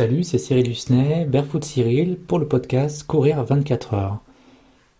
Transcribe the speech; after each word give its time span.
Salut, 0.00 0.24
c'est 0.24 0.38
Cyril 0.38 0.70
Husnet, 0.70 1.26
Barefoot 1.26 1.62
Cyril, 1.62 2.16
pour 2.16 2.38
le 2.38 2.48
podcast 2.48 3.06
Courir 3.06 3.44
24 3.44 3.92
heures. 3.92 4.20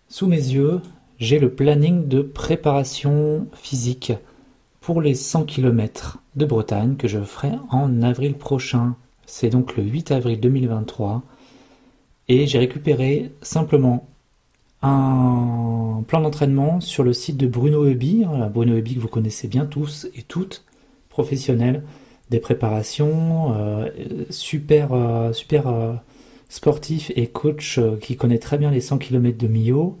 Sous 0.09 0.27
mes 0.27 0.35
yeux, 0.35 0.79
j'ai 1.17 1.39
le 1.39 1.51
planning 1.51 2.07
de 2.07 2.21
préparation 2.21 3.47
physique 3.51 4.13
pour 4.79 5.01
les 5.01 5.15
100 5.15 5.45
km 5.45 6.19
de 6.35 6.45
Bretagne 6.45 6.97
que 6.97 7.07
je 7.07 7.17
ferai 7.17 7.49
en 7.71 8.03
avril 8.03 8.35
prochain. 8.35 8.95
C'est 9.25 9.49
donc 9.49 9.75
le 9.75 9.81
8 9.81 10.11
avril 10.11 10.39
2023. 10.39 11.23
Et 12.27 12.45
j'ai 12.45 12.59
récupéré 12.59 13.31
simplement 13.41 14.07
un 14.83 16.03
plan 16.07 16.21
d'entraînement 16.21 16.79
sur 16.79 17.03
le 17.03 17.13
site 17.13 17.37
de 17.37 17.47
Bruno 17.47 17.87
Ebi. 17.87 18.23
Bruno 18.53 18.75
Ebi 18.75 18.93
que 18.93 18.99
vous 18.99 19.07
connaissez 19.07 19.47
bien 19.47 19.65
tous 19.65 20.07
et 20.13 20.21
toutes, 20.21 20.63
professionnels 21.09 21.81
des 22.31 22.39
préparations, 22.39 23.53
euh, 23.57 23.89
super, 24.29 24.93
euh, 24.93 25.33
super 25.33 25.67
euh, 25.67 25.93
sportif 26.47 27.11
et 27.17 27.27
coach 27.27 27.79
qui 27.99 28.15
connaît 28.15 28.39
très 28.39 28.57
bien 28.57 28.71
les 28.71 28.79
100 28.79 28.99
km 28.99 29.37
de 29.37 29.47
Millau, 29.47 29.97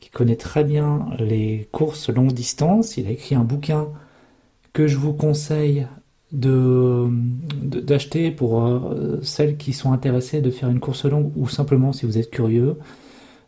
qui 0.00 0.08
connaît 0.08 0.36
très 0.36 0.64
bien 0.64 1.06
les 1.18 1.68
courses 1.72 2.08
longue 2.08 2.32
distance. 2.32 2.96
Il 2.96 3.06
a 3.06 3.10
écrit 3.10 3.34
un 3.34 3.44
bouquin 3.44 3.88
que 4.72 4.86
je 4.86 4.96
vous 4.96 5.12
conseille 5.12 5.86
d'acheter 6.32 8.32
pour 8.32 8.68
celles 9.22 9.56
qui 9.56 9.72
sont 9.72 9.92
intéressées 9.92 10.40
de 10.40 10.50
faire 10.50 10.68
une 10.68 10.80
course 10.80 11.04
longue 11.04 11.30
ou 11.36 11.48
simplement 11.48 11.92
si 11.92 12.06
vous 12.06 12.18
êtes 12.18 12.30
curieux. 12.30 12.76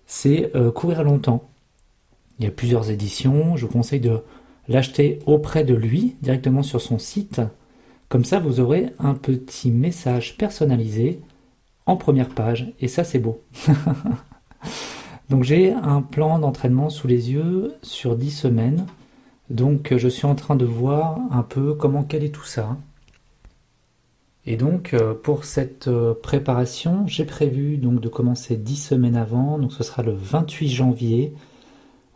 C'est 0.07 0.53
courir 0.75 1.03
longtemps. 1.03 1.49
Il 2.38 2.45
y 2.45 2.49
a 2.49 2.53
plusieurs 2.53 2.91
éditions. 2.91 3.57
Je 3.57 3.66
vous 3.66 3.73
conseille 3.73 4.01
de 4.01 4.21
l'acheter 4.69 5.19
auprès 5.27 5.65
de 5.65 5.75
lui 5.75 6.15
directement 6.23 6.63
sur 6.63 6.80
son 6.80 7.01
site 7.01 7.41
comme 8.09 8.24
ça, 8.24 8.38
vous 8.38 8.60
aurez 8.60 8.93
un 8.99 9.15
petit 9.15 9.71
message 9.71 10.37
personnalisé 10.37 11.21
en 11.87 11.96
première 11.96 12.29
page, 12.29 12.73
et 12.80 12.88
ça, 12.88 13.04
c'est 13.04 13.18
beau. 13.18 13.40
Donc 15.29 15.43
j'ai 15.43 15.73
un 15.73 16.02
plan 16.02 16.38
d'entraînement 16.38 16.88
sous 16.88 17.09
les 17.09 17.32
yeux 17.32 17.74
sur 17.82 18.16
10 18.16 18.30
semaines. 18.30 18.87
Donc 19.51 19.95
je 19.96 20.09
suis 20.09 20.26
en 20.26 20.35
train 20.35 20.57
de 20.57 20.65
voir 20.65 21.18
un 21.30 21.43
peu 21.43 21.74
comment 21.74 22.04
caler 22.04 22.30
tout 22.30 22.45
ça. 22.45 22.76
Et 24.48 24.57
donc 24.57 24.95
euh, 24.95 25.15
pour 25.15 25.45
cette 25.45 25.88
euh, 25.88 26.15
préparation, 26.15 27.04
j'ai 27.09 27.24
prévu 27.24 27.79
donc 27.79 28.01
de 28.01 28.09
commencer 28.09 28.57
10 28.57 28.76
semaines 28.76 29.16
avant. 29.16 29.59
Donc 29.59 29.73
ce 29.73 29.82
sera 29.82 30.02
le 30.02 30.13
28 30.13 30.68
janvier 30.68 31.32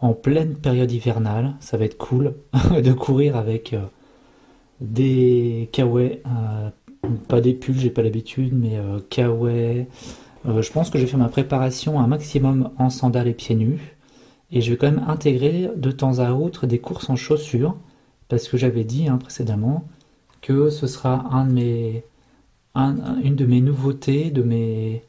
en 0.00 0.12
pleine 0.12 0.54
période 0.54 0.92
hivernale. 0.92 1.54
Ça 1.58 1.76
va 1.76 1.86
être 1.86 1.98
cool 1.98 2.34
de 2.70 2.92
courir 2.92 3.36
avec 3.36 3.72
euh, 3.72 3.82
des 4.80 5.68
kawaii, 5.72 6.20
euh, 6.26 6.70
pas 7.28 7.40
des 7.40 7.54
pulls, 7.54 7.78
j'ai 7.78 7.90
pas 7.90 8.02
l'habitude, 8.02 8.54
mais 8.54 8.76
euh, 8.76 9.00
kawaii. 9.10 9.86
Euh, 10.46 10.62
je 10.62 10.72
pense 10.72 10.90
que 10.90 10.98
je 10.98 11.04
vais 11.04 11.10
faire 11.10 11.18
ma 11.18 11.28
préparation 11.28 12.00
un 12.00 12.06
maximum 12.06 12.70
en 12.78 12.90
sandales 12.90 13.28
et 13.28 13.34
pieds 13.34 13.54
nus. 13.54 13.96
Et 14.52 14.60
je 14.62 14.70
vais 14.70 14.76
quand 14.76 14.90
même 14.90 15.04
intégrer 15.06 15.70
de 15.76 15.90
temps 15.90 16.18
à 16.18 16.32
autre 16.32 16.66
des 16.66 16.78
courses 16.78 17.08
en 17.10 17.16
chaussures, 17.16 17.76
parce 18.28 18.48
que 18.48 18.56
j'avais 18.56 18.84
dit 18.84 19.08
hein, 19.08 19.18
précédemment 19.18 19.84
que 20.40 20.70
ce 20.70 20.86
sera 20.86 21.28
un 21.32 21.46
de 21.46 21.52
mes, 21.52 22.04
une 22.74 23.36
de 23.36 23.46
mes 23.46 23.60
nouveautés, 23.60 24.30
de 24.30 24.42
mes, 24.42 25.04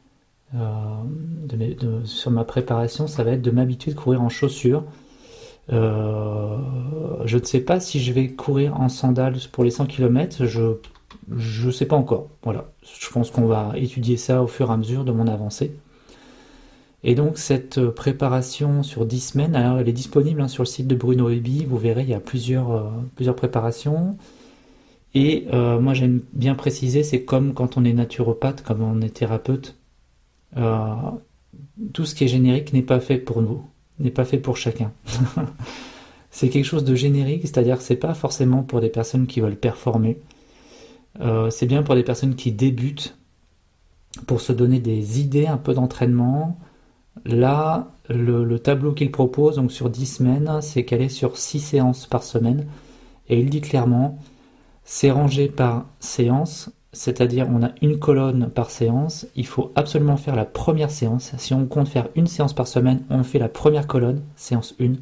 sur 2.04 2.30
ma 2.30 2.44
préparation, 2.44 3.06
ça 3.08 3.24
va 3.24 3.32
être 3.32 3.42
de 3.42 3.50
m'habituer 3.50 3.92
de 3.92 3.98
courir 3.98 4.22
en 4.22 4.28
chaussures. 4.28 4.84
Euh, 5.70 6.56
je 7.24 7.38
ne 7.38 7.44
sais 7.44 7.60
pas 7.60 7.80
si 7.80 8.00
je 8.00 8.12
vais 8.12 8.28
courir 8.28 8.80
en 8.80 8.88
sandales 8.88 9.36
pour 9.52 9.64
les 9.64 9.70
100 9.70 9.86
km. 9.86 10.44
Je 10.46 11.66
ne 11.66 11.70
sais 11.70 11.86
pas 11.86 11.96
encore. 11.96 12.28
Voilà. 12.42 12.70
Je 12.82 13.08
pense 13.10 13.30
qu'on 13.30 13.46
va 13.46 13.72
étudier 13.76 14.16
ça 14.16 14.42
au 14.42 14.46
fur 14.46 14.70
et 14.70 14.72
à 14.72 14.76
mesure 14.76 15.04
de 15.04 15.12
mon 15.12 15.26
avancée. 15.26 15.72
Et 17.04 17.14
donc 17.16 17.36
cette 17.38 17.84
préparation 17.90 18.84
sur 18.84 19.06
10 19.06 19.20
semaines, 19.20 19.56
alors 19.56 19.78
elle 19.78 19.88
est 19.88 19.92
disponible 19.92 20.40
hein, 20.40 20.46
sur 20.46 20.62
le 20.62 20.68
site 20.68 20.86
de 20.86 20.94
Bruno 20.94 21.30
Ebi, 21.30 21.64
vous 21.64 21.76
verrez 21.76 22.02
il 22.02 22.08
y 22.08 22.14
a 22.14 22.20
plusieurs, 22.20 22.70
euh, 22.70 23.32
préparations. 23.32 24.16
Et 25.14 25.46
euh, 25.52 25.80
moi 25.80 25.94
j'aime 25.94 26.20
bien 26.32 26.54
préciser, 26.54 27.02
c'est 27.02 27.24
comme 27.24 27.54
quand 27.54 27.76
on 27.76 27.84
est 27.84 27.92
naturopathe, 27.92 28.62
comme 28.62 28.82
on 28.82 29.00
est 29.00 29.10
thérapeute, 29.10 29.76
tout 31.92 32.04
ce 32.04 32.14
qui 32.14 32.24
est 32.24 32.28
générique 32.28 32.72
n'est 32.72 32.82
pas 32.82 33.00
fait 33.00 33.18
pour 33.18 33.42
nous 33.42 33.64
n'est 33.98 34.10
pas 34.10 34.24
fait 34.24 34.38
pour 34.38 34.56
chacun. 34.56 34.92
c'est 36.30 36.48
quelque 36.48 36.64
chose 36.64 36.84
de 36.84 36.94
générique, 36.94 37.42
c'est-à-dire 37.42 37.78
que 37.78 37.82
c'est 37.82 37.96
pas 37.96 38.14
forcément 38.14 38.62
pour 38.62 38.80
des 38.80 38.88
personnes 38.88 39.26
qui 39.26 39.40
veulent 39.40 39.56
performer. 39.56 40.18
Euh, 41.20 41.50
c'est 41.50 41.66
bien 41.66 41.82
pour 41.82 41.94
des 41.94 42.02
personnes 42.02 42.34
qui 42.34 42.52
débutent, 42.52 43.16
pour 44.26 44.40
se 44.40 44.52
donner 44.52 44.80
des 44.80 45.20
idées, 45.20 45.46
un 45.46 45.58
peu 45.58 45.74
d'entraînement. 45.74 46.58
Là, 47.24 47.92
le, 48.08 48.58
tableau 48.58 48.92
qu'il 48.92 49.10
propose, 49.10 49.56
donc 49.56 49.72
sur 49.72 49.90
10 49.90 50.06
semaines, 50.06 50.58
c'est 50.62 50.84
qu'elle 50.84 51.02
est 51.02 51.08
sur 51.08 51.36
6 51.36 51.60
séances 51.60 52.06
par 52.06 52.22
semaine. 52.22 52.66
Et 53.28 53.38
il 53.38 53.50
dit 53.50 53.60
clairement, 53.60 54.18
c'est 54.84 55.10
rangé 55.10 55.48
par 55.48 55.86
séance, 56.00 56.70
c'est-à-dire 56.92 57.48
on 57.50 57.62
a 57.62 57.70
une 57.80 57.98
colonne 57.98 58.50
par 58.50 58.70
séance, 58.70 59.26
il 59.34 59.46
faut 59.46 59.72
absolument 59.74 60.16
faire 60.16 60.36
la 60.36 60.44
première 60.44 60.90
séance. 60.90 61.32
Si 61.38 61.54
on 61.54 61.66
compte 61.66 61.88
faire 61.88 62.08
une 62.16 62.26
séance 62.26 62.52
par 62.52 62.66
semaine, 62.66 63.02
on 63.08 63.22
fait 63.22 63.38
la 63.38 63.48
première 63.48 63.86
colonne, 63.86 64.22
séance 64.36 64.74
1. 64.80 64.94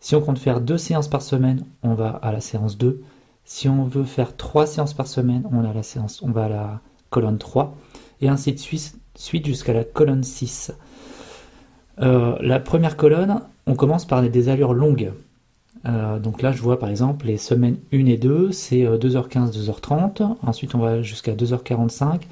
Si 0.00 0.14
on 0.14 0.20
compte 0.20 0.38
faire 0.38 0.60
deux 0.60 0.76
séances 0.76 1.08
par 1.08 1.22
semaine, 1.22 1.64
on 1.82 1.94
va 1.94 2.10
à 2.10 2.30
la 2.30 2.40
séance 2.40 2.76
2. 2.76 3.00
Si 3.46 3.68
on 3.70 3.84
veut 3.84 4.04
faire 4.04 4.36
trois 4.36 4.66
séances 4.66 4.92
par 4.92 5.06
semaine, 5.06 5.44
on, 5.50 5.64
a 5.64 5.72
la 5.72 5.82
séance, 5.82 6.20
on 6.22 6.30
va 6.30 6.44
à 6.44 6.48
la 6.48 6.80
colonne 7.08 7.38
3. 7.38 7.74
Et 8.20 8.28
ainsi 8.28 8.52
de 8.52 8.58
suite, 8.58 9.46
jusqu'à 9.46 9.72
la 9.72 9.84
colonne 9.84 10.22
6. 10.22 10.72
Euh, 12.00 12.36
la 12.40 12.60
première 12.60 12.98
colonne, 12.98 13.40
on 13.66 13.74
commence 13.74 14.04
par 14.04 14.22
des 14.22 14.48
allures 14.50 14.74
longues. 14.74 15.12
Euh, 15.86 16.18
donc 16.18 16.42
là, 16.42 16.52
je 16.52 16.62
vois 16.62 16.78
par 16.78 16.88
exemple 16.88 17.26
les 17.26 17.36
semaines 17.36 17.78
1 17.92 18.06
et 18.06 18.16
2, 18.16 18.52
c'est 18.52 18.84
2h15, 18.84 19.58
euh, 19.58 19.72
2h30. 19.72 20.36
Ensuite, 20.42 20.74
on 20.74 20.78
va 20.78 21.02
jusqu'à 21.02 21.34
2h45. 21.34 22.22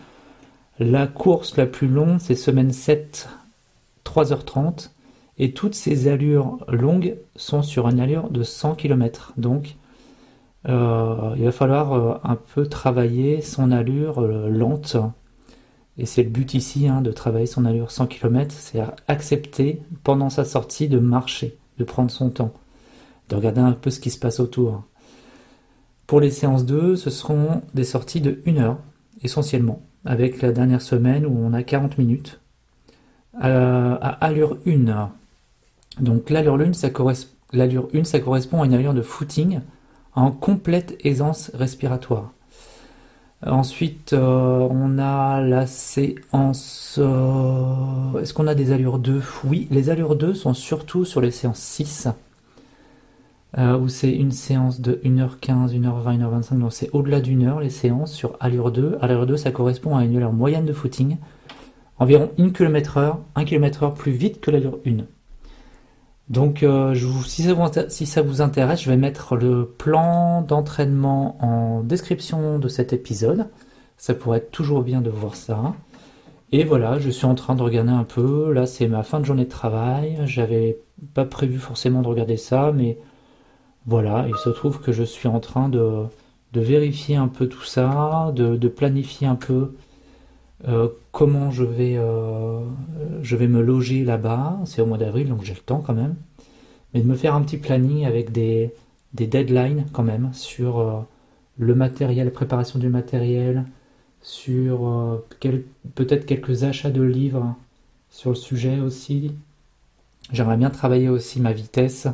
La 0.78 1.06
course 1.06 1.56
la 1.56 1.66
plus 1.66 1.88
longue, 1.88 2.18
c'est 2.18 2.34
semaine 2.34 2.72
7, 2.72 3.28
3h30. 4.04 4.90
Et 5.38 5.52
toutes 5.52 5.74
ces 5.74 6.08
allures 6.08 6.58
longues 6.68 7.16
sont 7.36 7.62
sur 7.62 7.88
une 7.88 8.00
allure 8.00 8.30
de 8.30 8.42
100 8.42 8.74
km. 8.74 9.32
Donc, 9.36 9.76
euh, 10.69 11.34
il 11.36 11.44
va 11.44 11.52
falloir 11.52 12.20
un 12.24 12.36
peu 12.36 12.66
travailler 12.66 13.40
son 13.40 13.70
allure 13.70 14.20
lente. 14.20 14.96
Et 15.98 16.06
c'est 16.06 16.22
le 16.22 16.30
but 16.30 16.54
ici, 16.54 16.88
hein, 16.88 17.02
de 17.02 17.12
travailler 17.12 17.46
son 17.46 17.64
allure 17.64 17.90
100 17.90 18.06
km, 18.06 18.54
c'est 18.56 18.80
accepter 19.08 19.82
pendant 20.04 20.30
sa 20.30 20.44
sortie 20.44 20.88
de 20.88 20.98
marcher, 20.98 21.56
de 21.78 21.84
prendre 21.84 22.10
son 22.10 22.30
temps 22.30 22.52
de 23.32 23.37
regarder 23.37 23.60
un 23.62 23.72
peu 23.72 23.91
ce 23.91 23.98
qui 23.98 24.10
se 24.10 24.19
passe 24.19 24.41
autour. 24.41 24.82
Pour 26.06 26.20
les 26.20 26.31
séances 26.31 26.66
2, 26.66 26.97
ce 26.97 27.09
seront 27.09 27.62
des 27.72 27.84
sorties 27.84 28.20
de 28.20 28.43
1 28.47 28.59
heure, 28.59 28.78
essentiellement, 29.22 29.81
avec 30.04 30.43
la 30.43 30.53
dernière 30.53 30.82
semaine 30.82 31.25
où 31.25 31.34
on 31.34 31.54
a 31.54 31.62
40 31.62 31.97
minutes, 31.97 32.41
à, 33.41 33.94
allure 34.20 34.59
1. 34.66 35.10
Donc 36.00 36.28
l'allure 36.28 36.60
1, 36.60 36.75
ça, 36.75 36.91
l'allure 37.54 37.88
1, 37.94 38.04
ça 38.04 38.20
correspond 38.20 38.60
à 38.60 38.66
une 38.66 38.75
allure 38.75 38.93
de 38.93 39.00
footing 39.00 39.60
en 40.14 40.31
complète 40.31 40.99
aisance 41.03 41.50
respiratoire. 41.54 42.32
Ensuite, 43.47 44.12
euh, 44.12 44.69
on 44.70 44.99
a 44.99 45.41
la 45.41 45.66
séance. 45.66 46.97
Euh, 46.99 48.20
est-ce 48.20 48.35
qu'on 48.35 48.46
a 48.46 48.55
des 48.55 48.70
allures 48.70 48.99
2 48.99 49.23
Oui, 49.44 49.69
les 49.70 49.88
allures 49.88 50.17
2 50.17 50.35
sont 50.35 50.52
surtout 50.52 51.06
sur 51.06 51.23
les 51.23 51.31
séances 51.31 51.58
6 51.58 52.08
euh, 53.58 53.78
où 53.78 53.88
c'est 53.88 54.12
une 54.12 54.32
séance 54.32 54.81
de 54.81 55.00
1h15, 55.04 55.78
1h20, 55.78 56.19
1h25, 56.19 56.58
donc 56.58 56.72
c'est 56.72 56.90
au-delà 56.93 57.20
d'une 57.20 57.44
heure 57.44 57.60
les 57.60 57.70
séances 57.70 58.12
sur 58.12 58.37
allure 58.40 58.72
2. 58.72 58.99
Allure 59.00 59.26
2, 59.26 59.37
ça 59.37 59.50
correspond 59.50 59.96
à 59.96 60.04
une 60.04 60.16
allure 60.16 60.32
moyenne 60.32 60.64
de 60.64 60.72
footing, 60.72 61.19
environ 61.99 62.31
1 62.38 62.50
km/h, 62.50 63.16
1 63.34 63.44
km/h 63.44 63.94
plus 63.94 64.12
vite 64.12 64.40
que 64.40 64.50
l'allure 64.50 64.78
1. 64.87 65.04
Donc 66.31 66.62
euh, 66.62 66.94
si, 67.26 67.43
ça 67.43 67.52
vous, 67.52 67.69
si 67.88 68.06
ça 68.06 68.22
vous 68.22 68.40
intéresse, 68.40 68.82
je 68.82 68.90
vais 68.90 68.96
mettre 68.96 69.37
le 69.37 69.66
plan 69.66 70.40
d'entraînement 70.40 71.37
en 71.44 71.82
description 71.82 72.58
de 72.58 72.69
cet 72.69 72.94
épisode. 72.94 73.49
Ça 73.99 74.14
pourrait 74.14 74.38
être 74.38 74.50
toujours 74.50 74.82
bien 74.82 75.02
de 75.02 75.10
voir 75.10 75.37
ça. 75.37 75.75
Et 76.50 76.64
voilà, 76.64 76.99
je 76.99 77.10
suis 77.10 77.26
en 77.26 77.34
train 77.34 77.54
de 77.54 77.62
regarder 77.62 77.93
un 77.93 78.04
peu. 78.04 78.52
Là, 78.52 78.66
c'est 78.66 78.88
ma 78.88 79.02
fin 79.02 79.20
de 79.20 79.25
journée 79.25 79.44
de 79.44 79.50
travail. 79.50 80.20
J'avais 80.25 80.78
pas 81.14 81.25
prévu 81.25 81.58
forcément 81.58 82.02
de 82.02 82.08
regarder 82.08 82.37
ça, 82.37 82.72
mais 82.75 82.99
voilà, 83.87 84.26
il 84.29 84.37
se 84.37 84.50
trouve 84.50 84.81
que 84.81 84.93
je 84.93 85.02
suis 85.02 85.29
en 85.29 85.40
train 85.40 85.69
de, 85.69 86.05
vérifier 86.55 87.17
un 87.17 87.29
peu 87.29 87.49
tout 87.49 87.64
ça, 87.64 88.32
de, 88.34 88.69
planifier 88.69 89.26
un 89.26 89.34
peu 89.34 89.75
euh, 90.69 90.88
comment 91.11 91.50
je 91.50 91.64
vais, 91.64 91.96
euh, 91.96 92.61
je 93.23 93.37
vais 93.37 93.49
me 93.49 93.61
loger 93.61 94.05
là-bas. 94.05 94.61
C'est 94.64 94.81
au 94.82 94.87
mois 94.87 94.99
d'avril, 94.99 95.29
donc 95.29 95.43
j'ai 95.43 95.55
le 95.55 95.61
temps 95.61 95.82
quand 95.84 95.94
même. 95.94 96.14
Mais 96.94 97.00
de 97.00 97.06
me 97.06 97.14
faire 97.14 97.34
un 97.34 97.43
petit 97.43 97.56
planning 97.58 98.05
avec 98.05 98.32
des, 98.32 98.73
deadlines 99.14 99.87
quand 99.93 100.02
même 100.05 100.31
sur 100.32 100.78
euh, 100.78 101.00
le 101.58 101.75
matériel, 101.75 102.26
la 102.26 102.31
préparation 102.31 102.78
du 102.78 102.88
matériel, 102.88 103.64
sur 104.23 105.20
peut-être 105.96 106.26
quelques 106.26 106.62
achats 106.62 106.90
de 106.90 107.02
livres 107.02 107.56
sur 108.11 108.31
le 108.31 108.37
sujet 108.37 108.78
aussi. 108.78 109.32
J'aimerais 110.32 110.56
bien 110.56 110.70
travailler 110.70 111.08
aussi 111.08 111.40
ma 111.40 111.52
vitesse. 111.52 112.06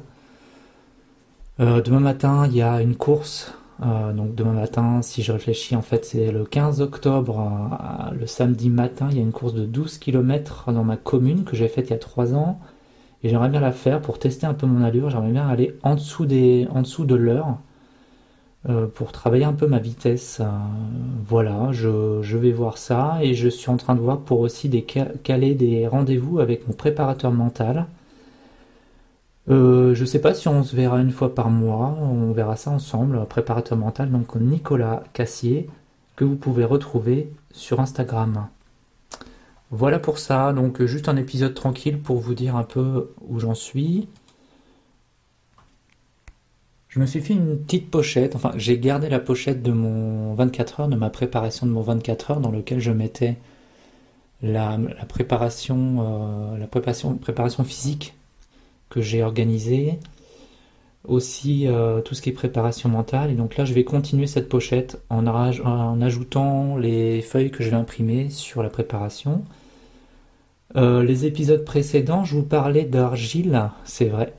Demain 1.59 2.01
matin, 2.01 2.47
il 2.47 2.57
y 2.57 2.63
a 2.63 2.81
une 2.83 2.97
course 2.97 3.53
euh, 3.83 4.13
donc 4.13 4.35
demain 4.35 4.53
matin, 4.53 5.03
si 5.03 5.23
je 5.23 5.33
réfléchis, 5.33 5.77
en 5.77 5.83
fait 5.83 6.05
c'est 6.05 6.33
le 6.33 6.45
15 6.45 6.81
octobre, 6.81 7.39
euh, 8.11 8.15
le 8.15 8.27
samedi 8.27 8.71
matin, 8.71 9.09
il 9.11 9.17
y 9.17 9.21
a 9.21 9.23
une 9.23 9.33
course 9.33 9.55
de 9.55 9.67
12 9.67 9.99
km 9.99 10.73
dans 10.73 10.85
ma 10.85 10.97
commune 10.97 11.45
que 11.45 11.55
j'ai 11.57 11.69
faite 11.69 11.89
il 11.89 11.91
y 11.91 11.95
a 11.95 11.99
3 11.99 12.35
ans. 12.35 12.59
Et 13.23 13.29
j'aimerais 13.29 13.49
bien 13.49 13.61
la 13.61 13.73
faire 13.73 14.01
pour 14.01 14.19
tester 14.19 14.47
un 14.47 14.55
peu 14.55 14.67
mon 14.67 14.85
allure. 14.85 15.11
J'aimerais 15.11 15.33
bien 15.33 15.49
aller 15.49 15.77
en 15.83 15.95
dessous, 15.97 16.25
de 16.27 17.15
l'heure 17.15 17.59
euh, 18.69 18.87
pour 18.87 19.13
travailler 19.13 19.45
un 19.45 19.53
peu 19.53 19.67
ma 19.67 19.79
vitesse. 19.79 20.41
voilà, 21.27 21.71
je, 21.73 22.37
vais 22.37 22.53
voir 22.53 22.79
ça 22.79 23.19
et 23.23 23.35
je 23.35 23.49
suis 23.49 23.71
en 23.71 23.77
train 23.77 23.95
de 23.95 24.01
voir 24.01 24.21
pour 24.21 24.41
aussi 24.41 24.71
caler 25.25 25.55
des 25.55 25.87
rendez-vous 25.87 26.41
avec 26.41 26.67
mon 26.69 26.75
préparateur 26.75 27.33
mental 27.33 27.87
euh, 29.51 29.95
je 29.95 30.01
ne 30.03 30.07
sais 30.07 30.21
pas 30.21 30.35
si 30.35 30.49
on 30.49 30.63
se 30.63 30.77
verra 30.77 31.01
une 31.01 31.11
fois 31.11 31.35
par 31.35 31.49
mois, 31.49 31.97
on 32.01 32.33
verra 32.33 32.57
ça 32.57 32.71
ensemble, 32.71 33.25
préparateur 33.27 33.79
mental, 33.79 34.11
donc 34.11 34.35
Nicolas 34.37 35.03
Cassier, 35.15 35.69
que 36.17 36.25
vous 36.25 36.37
pouvez 36.37 36.65
retrouver 36.65 37.33
sur 37.53 37.81
Instagram. 37.81 38.49
Voilà 39.71 39.99
pour 39.99 40.19
ça, 40.19 40.53
donc 40.53 40.83
juste 40.85 41.09
un 41.09 41.17
épisode 41.17 41.55
tranquille 41.55 41.99
pour 41.99 42.19
vous 42.19 42.35
dire 42.35 42.57
un 42.57 42.65
peu 42.65 43.11
où 43.27 43.39
j'en 43.39 43.55
suis. 43.55 44.09
Je 46.89 47.01
me 47.01 47.07
suis 47.07 47.21
fait 47.21 47.35
une 47.35 47.59
petite 47.59 47.91
pochette, 47.91 48.35
enfin 48.35 48.53
j'ai 48.57 48.79
gardé 48.79 49.09
la 49.09 49.21
pochette 49.21 49.63
de 49.63 49.73
mon 49.73 50.35
24 50.35 50.81
heures, 50.81 50.89
de 50.89 50.97
ma 50.97 51.11
préparation 51.11 51.67
de 51.67 51.73
mon 51.73 51.83
24 51.83 52.33
heures, 52.33 52.41
dans 52.41 52.51
lequel 52.51 52.81
je 52.81 52.91
mettais 52.91 53.37
la, 54.43 54.79
préparation, 55.09 56.55
euh, 56.55 56.59
la 56.59 56.67
préparation 56.67 57.65
physique 57.65 58.18
que 58.89 59.01
j'ai 59.01 59.23
organisé, 59.23 59.99
aussi 61.05 61.67
euh, 61.67 62.01
tout 62.01 62.15
ce 62.15 62.23
qui 62.23 62.31
est 62.31 62.33
préparation 62.33 62.89
mentale. 62.89 63.31
Et 63.31 63.35
donc 63.35 63.57
là, 63.57 63.65
je 63.65 63.73
vais 63.73 63.85
continuer 63.85 64.27
cette 64.27 64.49
pochette 64.49 65.01
en, 65.11 65.27
ajoutant 66.01 66.77
les 66.77 67.23
feuilles 67.23 67.51
que 67.51 67.65
je 67.65 67.71
vais 67.71 67.77
imprimer 67.77 68.31
sur 68.31 68.63
la 68.63 68.69
préparation. 68.69 69.45
Euh, 70.77 71.03
les 71.03 71.25
épisodes 71.25 71.65
précédents, 71.65 72.25
je 72.25 72.37
vous 72.37 72.43
parlais 72.43 72.85
d'argile, 72.85 73.71
c'est 73.85 74.09
vrai. 74.09 74.35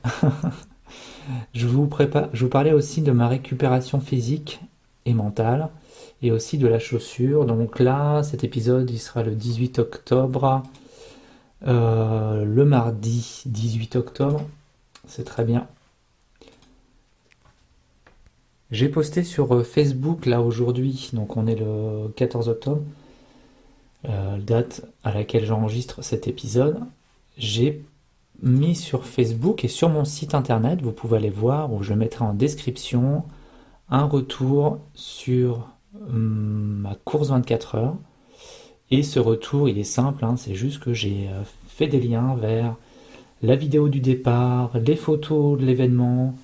je, 1.54 1.66
vous 1.66 1.88
je 2.32 2.44
vous 2.44 2.50
parlais 2.50 2.72
aussi 2.72 3.02
de 3.02 3.10
ma 3.10 3.26
récupération 3.26 4.00
physique 4.00 4.60
et 5.06 5.14
mentale, 5.14 5.70
et 6.22 6.30
aussi 6.30 6.56
de 6.56 6.68
la 6.68 6.78
chaussure. 6.78 7.46
Donc 7.46 7.80
là, 7.80 8.22
cet 8.22 8.44
épisode, 8.44 8.88
il 8.90 8.98
sera 8.98 9.24
le 9.24 9.34
18 9.34 9.80
octobre. 9.80 10.62
Euh, 11.66 12.44
le 12.44 12.64
mardi 12.64 13.42
18 13.46 13.96
octobre. 13.96 14.42
C'est 15.06 15.24
très 15.24 15.44
bien. 15.44 15.66
J'ai 18.70 18.88
posté 18.88 19.24
sur 19.24 19.54
euh, 19.54 19.62
Facebook 19.64 20.26
là 20.26 20.40
aujourd'hui, 20.40 21.10
donc 21.12 21.36
on 21.36 21.46
est 21.46 21.56
le 21.56 22.08
14 22.16 22.48
octobre, 22.48 22.82
euh, 24.08 24.38
date 24.38 24.86
à 25.02 25.12
laquelle 25.12 25.44
j'enregistre 25.44 26.02
cet 26.02 26.28
épisode. 26.28 26.80
J'ai 27.36 27.84
mis 28.42 28.76
sur 28.76 29.04
Facebook 29.04 29.64
et 29.64 29.68
sur 29.68 29.88
mon 29.88 30.04
site 30.04 30.34
internet, 30.34 30.80
vous 30.82 30.92
pouvez 30.92 31.18
aller 31.18 31.30
voir, 31.30 31.72
où 31.72 31.82
je 31.82 31.92
mettrai 31.94 32.24
en 32.24 32.32
description 32.32 33.24
un 33.90 34.04
retour 34.04 34.78
sur 34.94 35.68
hum, 36.08 36.78
ma 36.82 36.94
course 37.04 37.28
24 37.28 37.74
heures 37.74 37.96
et 38.90 39.02
ce 39.02 39.20
retour, 39.20 39.68
il 39.68 39.78
est 39.78 39.84
simple, 39.84 40.24
hein, 40.24 40.36
c'est 40.36 40.54
juste 40.54 40.80
que 40.80 40.92
j'ai 40.92 41.28
euh, 41.28 41.42
fait 41.68 41.86
des 41.86 42.00
liens 42.00 42.34
vers 42.34 42.74
la 43.42 43.54
vidéo 43.54 43.88
du 43.88 44.00
départ, 44.00 44.72
les 44.74 44.96
photos 44.96 45.58
de 45.58 45.64
l'événement 45.64 46.34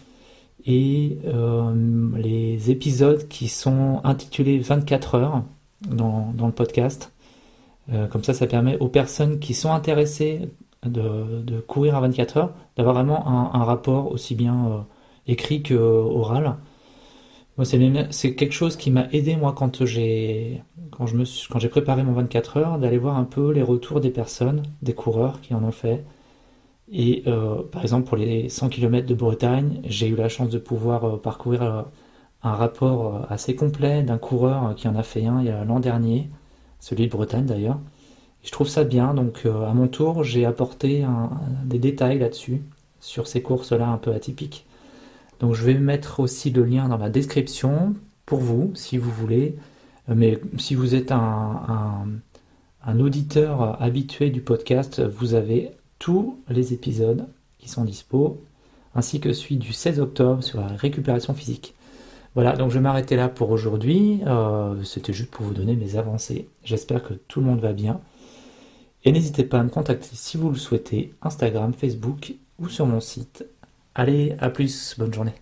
et 0.64 1.18
euh, 1.26 1.72
les 2.16 2.70
épisodes 2.70 3.26
qui 3.28 3.48
sont 3.48 4.00
intitulés 4.04 4.58
24 4.58 5.14
heures 5.16 5.42
dans, 5.88 6.32
le 6.38 6.52
podcast. 6.52 7.12
Euh, 7.92 8.06
comme 8.06 8.24
ça, 8.24 8.32
ça 8.32 8.46
permet 8.46 8.78
aux 8.78 8.88
personnes 8.88 9.40
qui 9.40 9.52
sont 9.52 9.72
intéressées 9.72 10.48
de, 10.84 11.60
courir 11.66 11.96
à 11.96 12.00
24 12.00 12.36
heures 12.36 12.54
d'avoir 12.76 12.94
vraiment 12.94 13.26
un, 13.26 13.64
rapport 13.64 14.12
aussi 14.12 14.36
bien 14.36 14.86
écrit 15.26 15.62
que 15.62 15.74
oral 15.74 16.56
c'est 17.64 18.34
quelque 18.34 18.52
chose 18.52 18.76
qui 18.76 18.90
m'a 18.90 19.08
aidé 19.12 19.36
moi 19.36 19.54
quand 19.56 19.84
j'ai 19.84 20.62
quand 20.90 21.68
préparé 21.70 22.02
mon 22.02 22.12
24 22.12 22.56
heures 22.58 22.78
d'aller 22.78 22.98
voir 22.98 23.16
un 23.16 23.24
peu 23.24 23.50
les 23.52 23.62
retours 23.62 24.00
des 24.00 24.10
personnes, 24.10 24.62
des 24.82 24.94
coureurs 24.94 25.40
qui 25.40 25.54
en 25.54 25.64
ont 25.64 25.72
fait. 25.72 26.04
Et 26.92 27.24
euh, 27.26 27.62
par 27.62 27.82
exemple 27.82 28.06
pour 28.06 28.16
les 28.16 28.48
100 28.48 28.68
km 28.68 29.06
de 29.06 29.14
Bretagne, 29.14 29.80
j'ai 29.84 30.08
eu 30.08 30.16
la 30.16 30.28
chance 30.28 30.50
de 30.50 30.58
pouvoir 30.58 31.04
euh, 31.04 31.16
parcourir 31.16 31.62
euh, 31.62 31.82
un 32.42 32.52
rapport 32.52 33.26
assez 33.30 33.56
complet 33.56 34.02
d'un 34.02 34.18
coureur 34.18 34.74
qui 34.76 34.86
en 34.86 34.94
a 34.94 35.02
fait 35.02 35.24
un 35.26 35.42
l'an 35.64 35.80
dernier, 35.80 36.30
celui 36.78 37.06
de 37.06 37.10
Bretagne 37.10 37.46
d'ailleurs. 37.46 37.78
Je 38.44 38.52
trouve 38.52 38.68
ça 38.68 38.84
bien, 38.84 39.14
donc 39.14 39.46
à 39.46 39.74
mon 39.74 39.88
tour 39.88 40.22
j'ai 40.22 40.44
apporté 40.44 41.04
des 41.64 41.78
détails 41.80 42.20
là-dessus, 42.20 42.62
sur 43.00 43.26
ces 43.26 43.42
courses-là 43.42 43.88
un 43.88 43.98
peu 43.98 44.12
atypiques. 44.12 44.66
Donc 45.40 45.54
je 45.54 45.64
vais 45.64 45.74
mettre 45.74 46.20
aussi 46.20 46.50
le 46.50 46.64
lien 46.64 46.88
dans 46.88 46.98
la 46.98 47.10
description 47.10 47.94
pour 48.24 48.40
vous, 48.40 48.72
si 48.74 48.98
vous 48.98 49.10
voulez. 49.10 49.56
Mais 50.08 50.38
si 50.58 50.74
vous 50.74 50.94
êtes 50.94 51.12
un, 51.12 52.06
auditeur 52.98 53.80
habitué 53.82 54.30
du 54.30 54.40
podcast, 54.40 55.02
vous 55.02 55.34
avez 55.34 55.72
tous 55.98 56.38
les 56.48 56.72
épisodes 56.72 57.26
qui 57.58 57.68
sont 57.68 57.84
dispo, 57.84 58.40
ainsi 58.94 59.20
que 59.20 59.32
celui 59.32 59.56
du 59.56 59.72
16 59.72 60.00
octobre 60.00 60.42
sur 60.42 60.60
la 60.60 60.68
récupération 60.68 61.34
physique. 61.34 61.74
Voilà, 62.34 62.54
donc 62.54 62.70
je 62.70 62.74
vais 62.74 62.80
m'arrêter 62.80 63.16
là 63.16 63.28
pour 63.28 63.50
aujourd'hui. 63.50 64.20
Euh, 64.26 64.82
c'était 64.84 65.14
juste 65.14 65.30
pour 65.30 65.46
vous 65.46 65.54
donner 65.54 65.74
mes 65.74 65.96
avancées. 65.96 66.48
J'espère 66.64 67.02
que 67.02 67.14
tout 67.14 67.40
le 67.40 67.46
monde 67.46 67.60
va 67.60 67.72
bien. 67.72 68.00
Et 69.04 69.12
n'hésitez 69.12 69.44
pas 69.44 69.58
à 69.58 69.62
me 69.62 69.70
contacter 69.70 70.10
si 70.12 70.36
vous 70.36 70.50
le 70.50 70.56
souhaitez, 70.56 71.14
Instagram, 71.22 71.72
Facebook 71.72 72.34
ou 72.58 72.68
sur 72.68 72.86
mon 72.86 73.00
site 73.00 73.46
Allez, 73.98 74.36
à 74.38 74.50
plus, 74.50 74.94
bonne 74.98 75.12
journée. 75.14 75.32